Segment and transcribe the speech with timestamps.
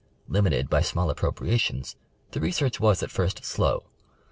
[0.27, 1.95] Limited by small appropriations
[2.31, 3.83] the research was at first slow.